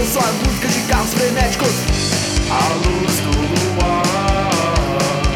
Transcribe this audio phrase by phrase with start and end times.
[0.00, 1.68] ouço a música de carros frenéticos.
[2.50, 4.48] A luz do luar.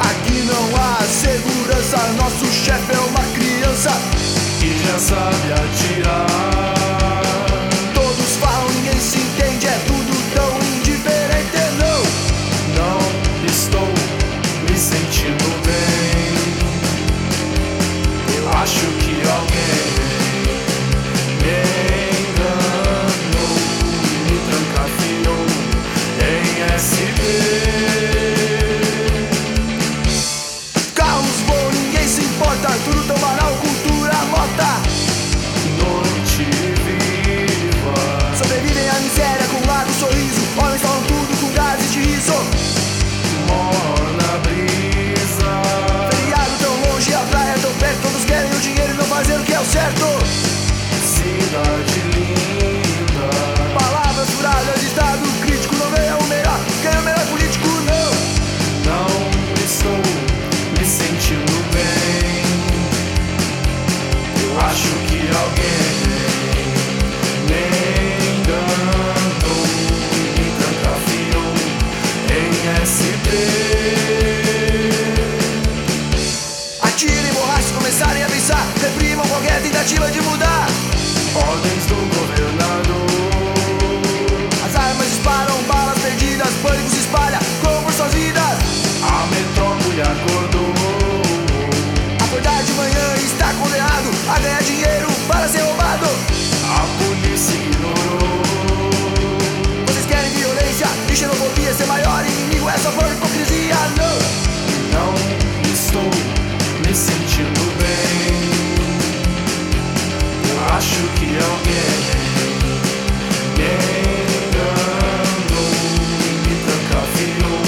[0.00, 3.90] Aqui não há segurança, nosso chefe é uma criança.
[4.62, 5.85] E já sabe atirar.
[93.46, 96.06] Está condenado a ganhar dinheiro para ser roubado.
[96.64, 98.42] A polícia ignorou.
[99.86, 104.18] Vocês querem violência e xenofobia ser maior inimigo, é só por hipocrisia, não.
[104.92, 105.14] Não
[105.72, 106.10] estou
[106.84, 108.56] me sentindo bem.
[110.50, 112.00] Eu acho que alguém
[113.56, 113.70] me
[114.50, 115.70] enganou,
[116.42, 117.62] me trancafiou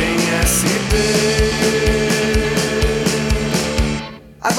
[0.00, 0.16] em
[0.48, 0.94] SP.
[4.44, 4.58] As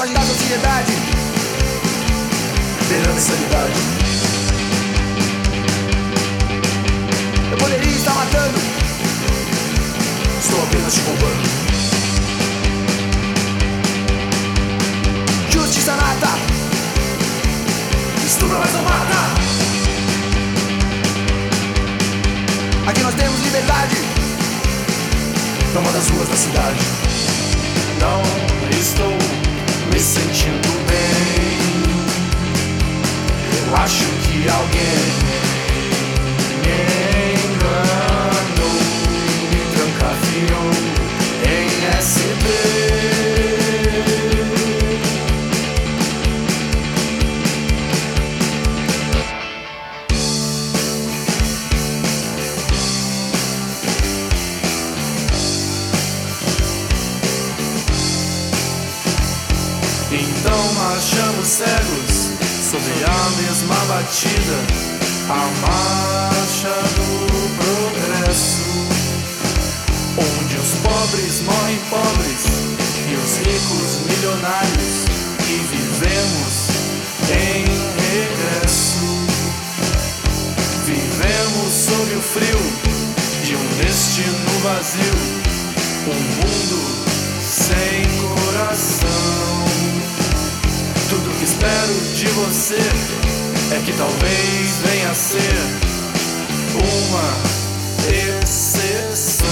[0.56, 0.92] da sociedade
[2.88, 3.72] beirando insanidade.
[7.50, 8.58] Eu poderia estar matando,
[10.40, 11.48] estou apenas te roubando.
[15.50, 16.38] Justiça nata,
[18.24, 19.16] estupra mas não mata.
[22.88, 23.96] Aqui nós temos liberdade,
[25.74, 26.95] numa das ruas da cidade.
[60.86, 62.30] Marchamos cegos
[62.70, 64.58] sobre a mesma batida,
[65.28, 67.08] a marcha do
[67.58, 68.62] progresso,
[70.16, 72.42] onde os pobres morrem pobres
[73.08, 74.94] e os ricos milionários,
[75.48, 76.54] e vivemos
[77.32, 77.64] em
[78.06, 79.06] regresso.
[80.84, 82.62] Vivemos sob o frio
[83.44, 85.18] de um destino vazio,
[86.06, 86.78] um mundo
[87.40, 89.65] sem coração.
[92.26, 92.78] De você
[93.72, 95.58] é que talvez venha a ser
[96.74, 97.30] uma
[98.42, 99.46] exceção.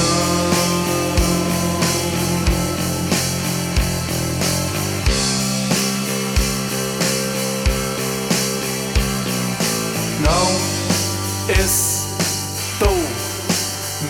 [10.20, 10.48] Não
[11.60, 12.98] estou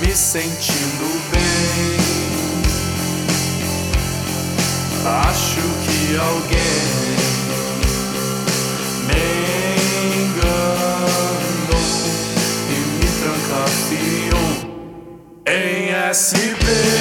[0.01, 2.01] me sentindo bem.
[5.05, 6.94] Acho que alguém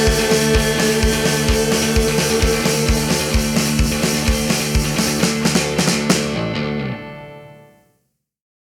[0.04, 0.43] you